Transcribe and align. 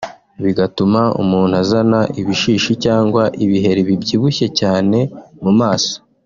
bigatuma 0.43 1.01
umuntu 1.21 1.53
azana 1.63 1.99
ibishishi 2.21 2.71
cyangwa 2.85 3.23
ibiheri 3.43 3.81
bibyibushye 3.89 4.47
cyane 4.59 4.97
mu 5.43 5.51
maso 5.61 5.95